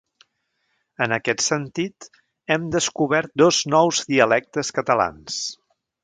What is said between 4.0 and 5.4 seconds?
dialectes catalans.